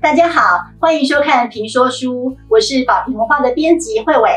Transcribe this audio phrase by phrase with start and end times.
[0.00, 0.40] 大家好，
[0.78, 4.30] 欢迎收看评说书，我是宝瓶文化的编辑慧伟，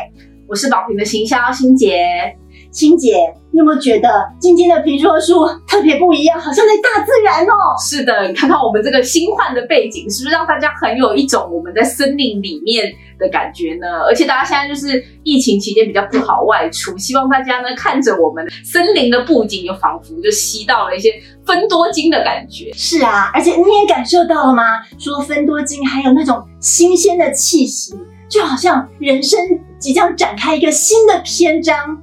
[0.47, 2.35] 我是宝瓶的行销新杰。
[2.71, 3.17] 欣姐，
[3.51, 7.53] 你有没有觉得今天的评说书特别不一样，好像在大自然哦？
[7.85, 14.03] 是的，你看看我们这个新换的背景，是不是让大家很有一种我们在森林里面的感觉呢？
[14.07, 21.11] 而且大家现在就是疫情期间比较不好外出，希望大家呢看着我们森林的布景，就仿佛就吸到了一些
[21.45, 22.71] 分多金的感觉。
[22.73, 24.63] 是啊，而且你也感受到了吗？
[24.97, 27.93] 说分多金，还有那种新鲜的气息，
[28.29, 29.37] 就好像人生
[29.77, 32.01] 即将展开一个新的篇章。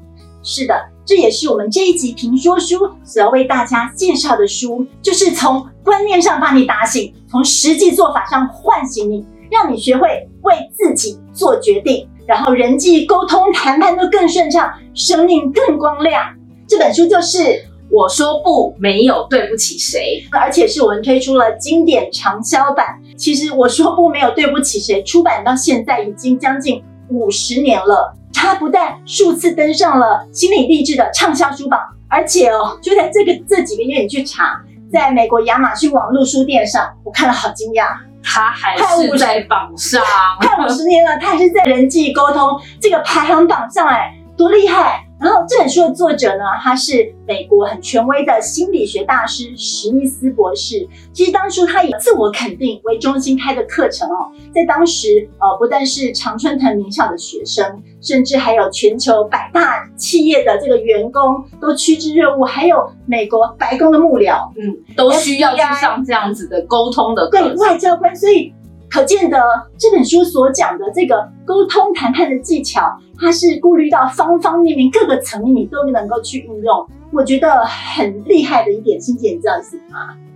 [0.51, 16.35] 是的，这也是我们这一集评说书所要为大家介绍的书，就是从观念上把你打醒，从实际做法上唤醒你，让你学会为自己做决定，然后人际沟通、谈判都更顺畅，生命更光亮。
[16.67, 22.87] 这本书就是我说不，没有对不起谁，而且是我们推出了经典长销版。
[23.19, 28.15] 其实我说不，没有对不起谁，出版到现在已经将近五十年了。
[28.33, 34.61] 它不但数次登上了心理励志的畅销书榜，而且哦，就在这个这几个月，你去查，
[34.93, 37.89] 在美国亚马逊网络书店上，我看了好惊讶，
[38.23, 40.03] 他还是在榜上，
[40.41, 45.05] 快五十年了，他还是在人际沟通这个排行榜上，哎，多厉害！
[45.21, 50.89] 然后这本书的作者呢，他是美国很权威的心理学大师史密斯博士。
[51.13, 68.53] 其实当初他以自我肯定为中心开的课程哦，在当时呃，不但是常春藤名校的学生，甚至还有全球百大企业的这个员工都趋之若鹜，还有美国白宫的幕僚，嗯，都需要去上这样子的沟通的课，外交官，所以。
[68.91, 69.39] 可见的
[69.77, 72.81] 这本书所讲的这个沟通谈判的技巧，
[73.19, 76.87] 它是顾虑到方方面面各个层面，你都能够去运用。
[77.13, 79.95] 我觉得很厉害的一点，欣姐，你知道是什么？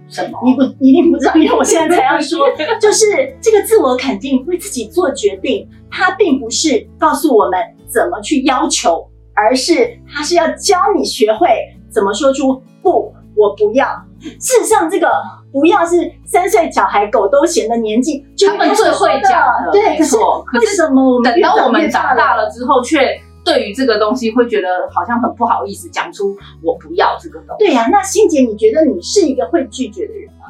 [0.08, 0.38] 什么？
[0.44, 2.46] 你不一定不知道，因为我现在才要说，
[2.80, 7.58] 就是这个自我肯定，为自己做决定，它并不是告诉我们
[7.88, 11.48] 怎么去要求，而是它是要教你学会
[11.90, 13.86] 怎么说出不，我不要。
[14.20, 15.08] 事实上，这个。
[15.52, 19.70] 不要是三岁小孩狗都嫌的年纪，他们最会讲的。
[19.70, 20.16] 对，可是
[20.58, 27.66] 为什么我们等到我们长大了之后，却对于这个东西会觉得好像很不好意思，讲出我不要这个东西？
[27.66, 30.46] 对呀，那欣姐，你觉得你是一个会拒绝的人吗？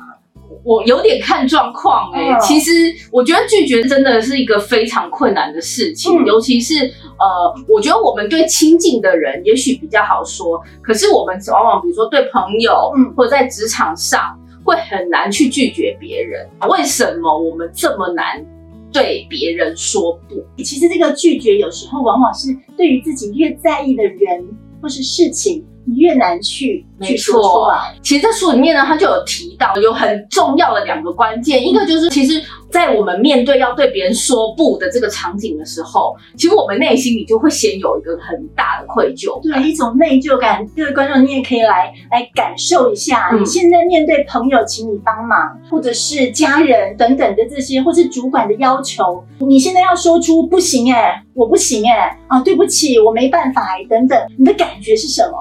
[0.64, 2.38] 我有点看状况哎。
[2.38, 2.70] 其实
[3.10, 6.76] 我觉得拒绝真的是一个非常困难的事情，尤其是
[7.18, 14.38] 呃，我觉得我们对亲近的人也许比较好说，可是我们往往比如说对朋友，嗯，或者在职场上。
[14.64, 18.44] 会很难去拒绝别人，为什么我们这么难
[18.92, 20.44] 对别人说不？
[20.62, 24.46] 其实这个拒绝有时候往往是对于自己越在意的人
[24.80, 25.64] 或是事情。
[25.84, 27.94] 你越难去去说出来。
[28.02, 40.66] 其实，在书里面呢，他就有提到有很重要的两个关键，一个就是，其实，在我们面对要对别人说不的这个场景的时候，其实我们内心里就会先有一个很大的愧疚，对，一种内疚感。
[40.76, 55.36] 各位观众，你也可以来来感受一下，你现在面对朋友请你帮忙，或者是家人等等的这些，或是主管的要求，你现在要说出不行哎，我不行哎，啊，对不起，我没办法哎，等等，你的感觉是什么？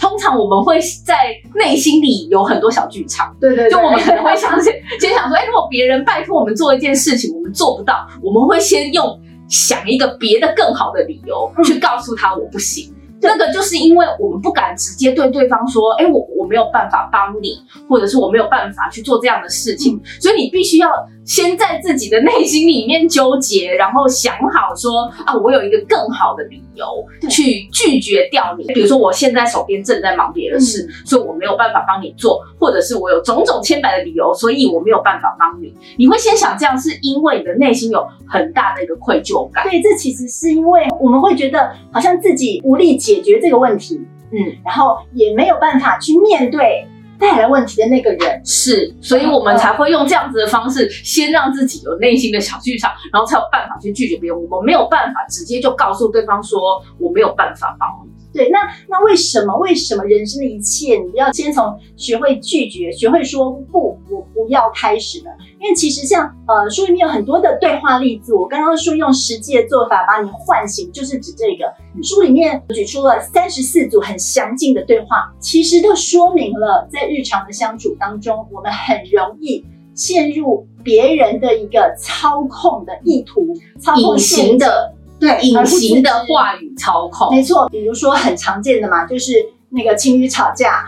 [0.00, 1.14] 通常我们会在
[1.54, 12.92] 内心里有很多小剧场，对对，就我们可能会想先 先想说，哎，如果别人拜托我们做一件事情，我们做不到，我们会先用想一个别的更好的理由去告诉他我不行。
[13.22, 20.88] 那个就是因为我们不敢直接对对方说，哎，我我没有办法帮你，或者是我没有办法去做这样的事情，所以你必须要。
[21.30, 26.84] 先在自己的内心里面纠结，然后想好说啊，我有一个更好的理由
[27.30, 28.64] 去拒绝掉你。
[28.74, 35.72] 比如说，我现在手边正在忙别的事，所以我没有办法帮你做，或者是我有种种千百的理由，所以我没有办法帮你。
[35.96, 39.62] 你会先想这样，是因为你的内心有很大的一个愧疚感。
[39.62, 44.00] 对，这其实是因为我们会觉得好像自己无力解决这个问题，
[44.32, 46.88] 嗯，然后也没有办法去面对。
[47.20, 54.42] 带来问题的那个人是，所以我们才会用这样子的方式，先让自己有内心的小剧场，然后才有办法去拒绝别人。
[54.50, 58.09] 我们没有办法直接就告诉对方说我没有办法帮你。
[58.32, 59.56] 对，那那为什么？
[59.58, 65.30] 为什么人生的一切，你要先从学会拒绝、学会说不，我不要开始呢？
[65.60, 71.72] 因为其实像呃书里面有很多的对话例子，我刚刚说用实际的做法把你唤醒，就是指这个。
[72.02, 84.94] 书里面举出了三十四组很详尽的对话，其实都说明了在日常的相处当中，我们很容易陷入别人的一个操控的意图，操控型的。
[85.20, 87.68] 对，隐形的话语操控，没错。
[87.68, 89.34] 比如说很常见的嘛，就是
[89.68, 90.86] 那个情侣吵架，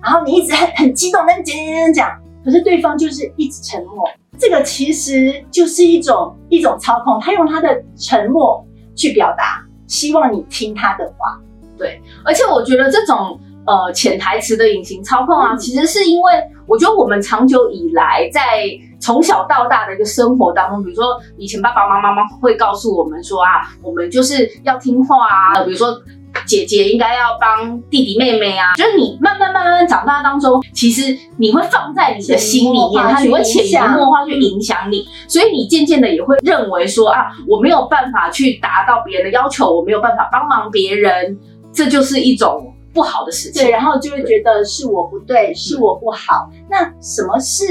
[0.00, 11.40] 然后你一直很很激动，跟讲讲讲讲，可是对方就是一直沉默，这个其实就是一种一种操控，他用他的沉默去表达，希望你听他的话。
[11.76, 16.32] 对，而且我觉得这种呃潜台词的隐形操控啊，嗯其实是因为
[16.66, 18.62] 我觉得我们长久以来在
[19.04, 26.00] 从小到大的一个生活当中，比如说以前爸爸妈妈妈会告诉我们说啊，我们就是要听话啊，比如说。
[26.46, 41.38] 姐姐应该要帮弟弟妹妹啊，就是你慢慢慢慢长大当中，其实你会放在你的心里面，它你会潜移默化去影响你，所以你渐渐的也会认为说啊，我没有办法去达到别人的要求，我没有办法帮忙别人，
[41.72, 43.64] 这就是一种不好的事情。
[43.64, 46.48] 对，然后就会觉得是我不对，是我不好。
[46.70, 47.64] 那什么是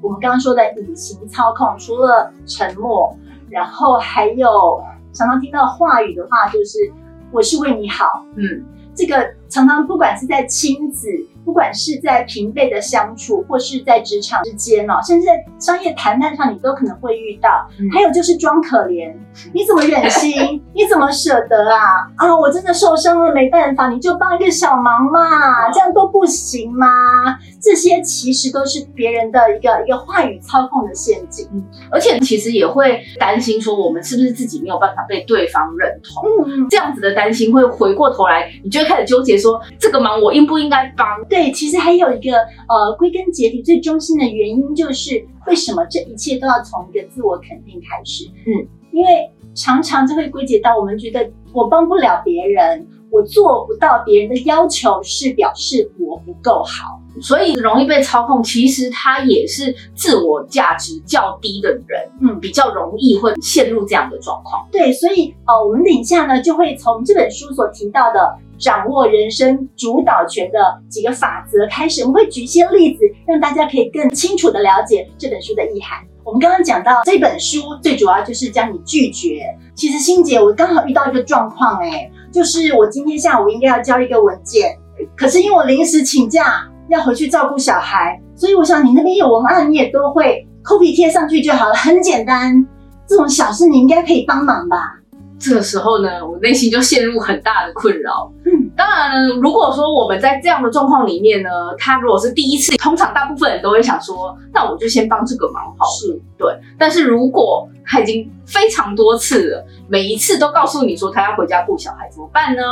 [0.00, 1.76] 我们刚刚说的隐形操控？
[1.78, 3.14] 除了沉默，
[3.50, 4.80] 然后还有
[5.12, 6.78] 常常听到话语的话，就是
[7.32, 8.06] 我是为你好。
[8.36, 8.64] 嗯，
[8.94, 11.08] 这个常常不管是在亲子，
[11.44, 17.66] 不管是在平辈的相处，或是在职场之间哦，甚至在商业谈判上，你都可能会遇到。
[17.78, 19.14] 嗯还有就是装可怜，
[19.54, 20.62] 你怎么忍心？
[20.74, 21.80] 你怎么舍得啊？
[22.16, 26.86] 啊，我真的受伤了，没办法，你就帮一个小忙嘛，这样都不行吗？
[27.62, 31.48] 这些其实都是别人的一个一个话语操控的陷阱。
[31.90, 36.24] 而且其实也会担心说，我们是不是自己没有办法被对方认同？
[36.46, 41.06] 嗯，这样子的担心会回过头来，你就会开始纠结说，这个忙我应不应该帮？
[41.28, 42.36] 对，其实还有一个
[42.68, 48.26] 呃，归根结底最中心的原因就是，为什么这一切都要从一个自我肯定开始？
[48.46, 57.00] 嗯，因为常常就会归结到我们觉得我帮不了别人，我做不到别人的要求，是表示我不够好。
[57.18, 64.68] 所以容易被操控，其实他也是自我价值较低的人，嗯比较容易会陷入这样的状况。
[64.70, 70.58] 对，所以呃，我们等一下呢，就会从这本书所提到的掌握人生主导权的
[70.88, 75.98] 几个法则开始，我们会举一些例子，让大家可以更清楚的了解这本书的意涵。
[76.24, 79.42] 我们刚刚讲到这本书最主要就是教你拒绝。
[79.76, 84.76] 其实欣姐，我刚好遇到一个状况，哎，就是我今天下午应该要交一个文件，
[85.16, 92.66] 可是因为我临时请假要回去照顾小孩，所以我想你那边有文案，你也都会 copy 贴上去就好了，很简单。
[93.06, 94.95] 这种小事你应该可以帮忙吧？
[95.38, 98.32] 这个时候呢，我内心就陷入很大的困扰。
[98.44, 105.90] 嗯，当然呢，如果说我们在这样的状况里面呢，他如果是第一次，通常大部分人都会想说，那我就先帮这个忙好了。
[106.00, 112.62] 是，对，但是如果他已经非常多次了，每一次都告诉你说他要回家顾小孩，怎么办呢？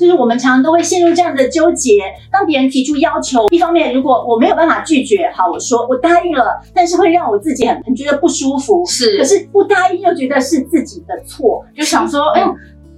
[0.00, 2.00] 就是我们常常都会陷入这样的纠结。
[2.32, 8.82] 当别人提出要求，一方面如果我没有办法拒绝，好，我说我答应了，但是会让我自己很很觉得不舒服。
[8.86, 12.42] 是，可是不答应又觉得是自己的错，就想说，哎、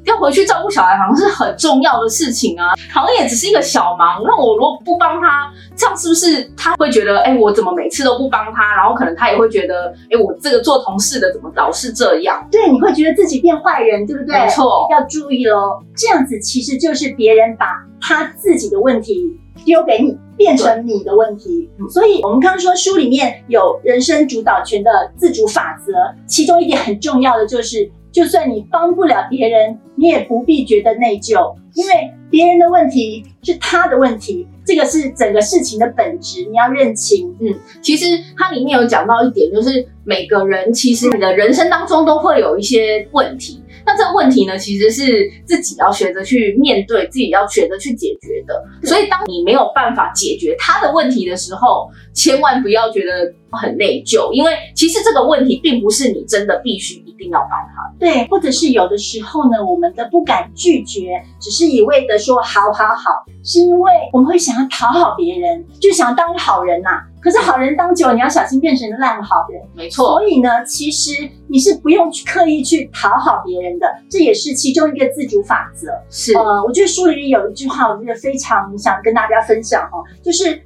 [0.04, 4.22] 要回去照顾小孩好像是很重要的事情啊，好像也只是一个小忙。
[4.24, 8.74] 那我如果不帮他，这样是不是他会觉得，哎、我怎么每次都不帮他？
[8.74, 12.46] 然后可能他也会觉得，哎、我这个做同事的怎么老是这样？
[12.50, 14.38] 对，你会觉得自己变坏人，对不对？
[14.38, 15.80] 没错，要注意喽。
[15.96, 17.66] 这样子其实就是别人把
[18.00, 21.70] 他自己的问题丢给你，变成你的问题。
[21.78, 25.92] 嗯所以，我们刚刚说书里面有人生主导权的自主法则，
[26.26, 37.34] 其中一点很重要的就是，就算你帮不了别人，你也不必觉得内疚，因为别人的问题是他的问题，这个是整个事情的本质，你要认清。
[37.40, 38.06] 嗯其实
[38.36, 43.60] 它里面有讲到一点，就是每个人其实你的人生当中都会有一些问题。
[43.84, 48.62] 那这个问题呢，其实是自己要学着去面对，自己要学着去解决的。
[48.84, 57.92] 所以，当你没有办法解决他的问题的时候，千万不要觉得很内疚，因为其实这个问题并不是你真的必须一定要帮他。
[57.98, 69.62] 对，或者是有的时候呢，我们的不敢拒绝，只是一味的说好好好，是因为我们会想要讨好别人，就想要当好人呐、可是好人当久了，你要小心变成烂好人。
[69.74, 75.88] 没错，所以呢，其实你是不用去刻意去讨好别人的，这也是其中一个自主法则。
[76.10, 80.60] 是呃，我觉得书里面有一句话，我觉得非常想跟大家分享哦，就是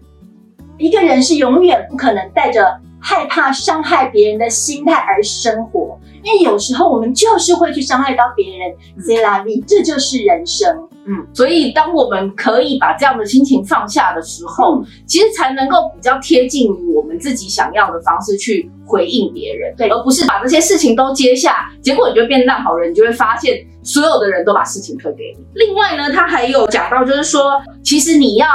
[0.78, 5.95] 一个人是永远不可能带着害怕伤害别人的心态而生活，
[6.26, 8.74] 因为有时候我们就是会去伤害到别人。
[8.98, 10.76] C'est la vie，这就是人生。
[11.06, 25.46] 嗯，所以当我们可以把这样的心情放下的时候，其实才能够比较贴近于我们自己想要的方式去回应别人，对而不是把这些事情都接下，结果你就变烂好人，你就会发现所有的人都把事情推给你。
[25.54, 27.52] 另外呢，他还有讲到，就是说，
[27.84, 28.48] 其实你要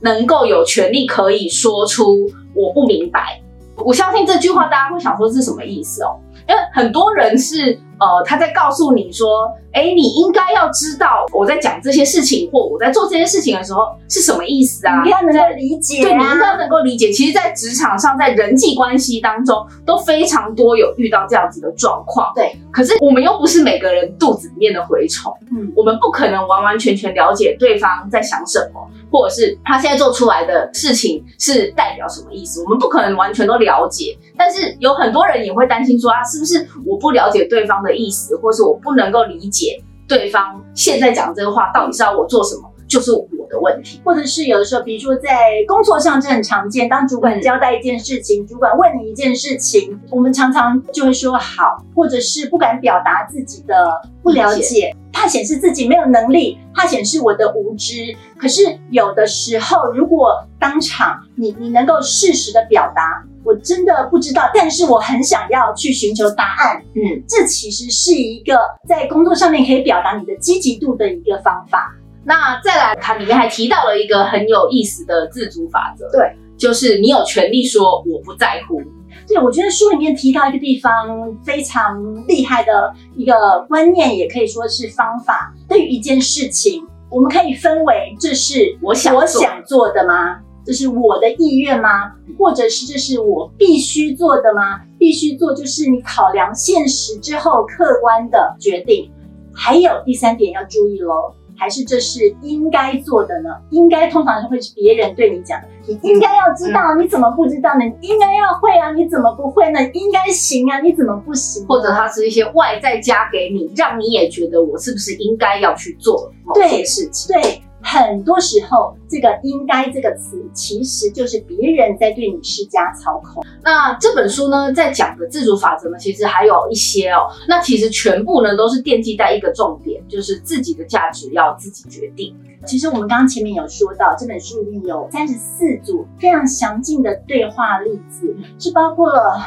[0.00, 2.16] 能够有权利可以说出
[2.54, 3.42] 我不明白。
[3.84, 6.18] 我相信这句话大家会想说是什么意思哦？
[6.48, 15.02] 因为很多人是呃，他在告诉你说，哎，你应该要知道我在讲这些事情或我在做这些事情的时候是什么意思啊？
[15.04, 17.12] 你应该能够理解，对，你应该能够理解。
[17.12, 22.32] 其实，在职场上，在人际关系当中，都非常多有遇到这样子的状况。
[22.34, 34.16] 对，可是我们又不是每个人肚子里面的蛔虫，嗯，我们不可能完完全全了解对方在想什么，或者是他现在做出来的事情是代表什么意思，我们不可能完全都了解。
[34.36, 44.00] 但是有很多人也会担心说啊，是不是我不了解对方的意思，或是我不能够理解对方现在讲这个话到底是要我做什么，就是我的问题。
[44.04, 45.28] 或者是有的时候，比如说在
[45.66, 53.74] 工作上这很常见，当主管交代一件事情，主管问你一件事情，我们常常就会说好，或者是不敢表达自己的
[54.22, 58.16] 不了解，怕显示自己没有能力，怕显示我的无知。
[58.38, 63.22] 可是有的时候，如果当场你你能够适时的表达。
[63.42, 66.82] 我真的不知道，但是我很想要去寻求答案。
[66.94, 68.54] 嗯，这其实是一个
[68.86, 71.90] 在工作上面可以表达你的积极度的一个方法。
[72.22, 78.82] 那再来，它里面还提到了一个很有意思的自主法则，对，就是你有权利说我不在乎。
[79.30, 85.54] 对，我觉得书里面提到一个地方非常厉害的一个观念，也可以说是方法。
[85.68, 90.40] 对于一件事情，我们可以分为这是我想我想做的吗？
[90.66, 92.10] 这是我的意愿吗？
[92.36, 94.80] 或者是这是我必须做的吗？
[94.98, 99.08] 必须做就是你考量现实之后客观的决定。
[99.54, 103.50] 还有第三点要注意喽，还是这是应该做的呢？
[103.68, 107.84] 应该通常是会是别人对你讲的，你应该要知道，你怎么不知道呢？
[108.00, 109.78] 你应该要会啊，你怎么不会呢？
[109.92, 111.66] 应该行啊，你怎么不行？
[111.66, 117.36] 或者它是一些外在加给你，让你也觉得我是不是应该要去做某些事情？
[117.36, 117.62] 对。
[117.90, 123.44] 很多时候，这个“应该”这个词，其实就是别人在对你施加操控。
[123.64, 127.28] 那这本书呢，在讲的自主法则呢，其实还有一些哦。
[127.48, 132.36] 那其实全部呢，都是奠基在一个重点，就是自己的价值要自己决定。
[132.64, 139.40] 其实我们刚刚前面有说到，这本书里面有三十四组非常详尽的对话例子，是包括了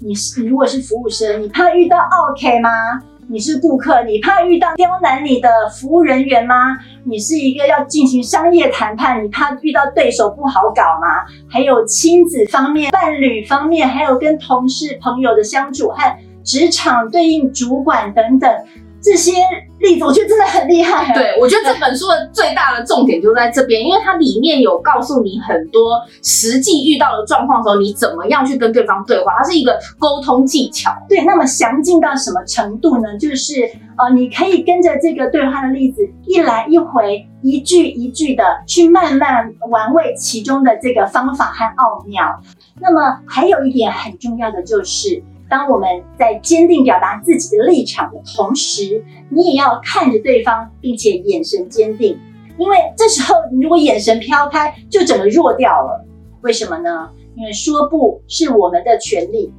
[0.00, 1.96] 你是你如果是服务生，你怕遇到
[2.30, 2.70] OK 吗？
[3.30, 6.78] 你是顾客，你怕遇到刁难你的服务人员吗？
[7.04, 11.06] 你是一个要进行商业谈判，你怕遇到对手不好搞吗？
[11.46, 18.50] 还有亲子方面、伴侣方面，还有跟同事朋友的相处和职场对应主管等等。
[19.00, 19.32] 这些
[19.78, 21.14] 例子，我觉得真的很厉害。
[21.14, 30.90] 对，我觉得这本书的最大的重点就在这边，因为它里面有告诉你很多实际遇到的状况时候，你怎么样去跟对方对话，它是一个沟通技巧。
[31.08, 33.16] 对，那么详尽到什么程度呢？
[33.18, 42.40] 就是呃，你可以跟着这个对话的例子一来一回，一句一句的去慢慢玩味其中的这个方法和奥妙。
[42.80, 45.22] 那么还有一点很重要的就是。
[45.48, 45.88] 当我们
[46.18, 52.18] 在坚定表达自己的立场的同时，你也要看着对方，并且眼神坚定。
[52.58, 56.04] 因为这时候，如果眼神飘开，就整个弱掉了。
[56.42, 57.10] 为什么呢？
[57.36, 59.52] 因为说不是我们的权利。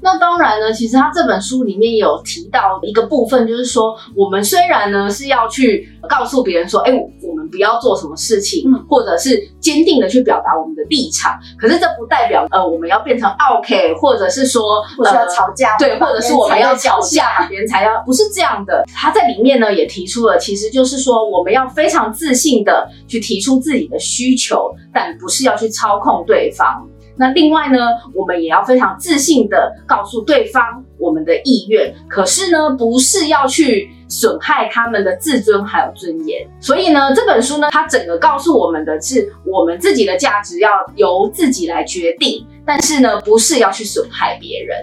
[0.00, 18.84] 那当然呢，其实他这本书里面有提到一个部分，就是说，我们虽然呢是要去告诉别人说，哎，我们不要做什么事情，或者是坚定的去表达我们的立场，可是这不代表呃我们要变成 OK，或者是说呃吵架，对，或者是我们要吵架，别人才要，不是这样的。
[18.94, 26.86] 他在里面呢也提出了，其实就是说我们要非常自信的去提出自己的需求，但不是要去操控对方。
[27.18, 27.78] 那另外呢，
[28.14, 36.46] 我们也要非常自信的告诉对方我们的意愿，可是呢，不是要去损害他们的自尊还有尊严。
[36.60, 44.76] 所以呢，这本书呢，它整个告诉我们的是，我们自己的价值要由自己来决定，但是呢，不是要去损害别人。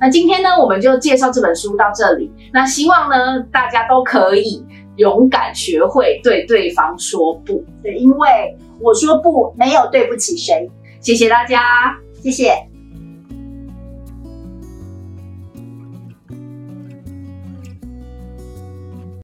[0.00, 2.28] 那今天呢，我们就介绍这本书到这里。
[2.52, 4.66] 那希望呢，大家都可以
[4.96, 7.64] 勇敢学会对对方说不。
[7.84, 10.68] 对，因为我说不，没有对不起谁。
[11.02, 12.71] 谢谢大家，谢谢。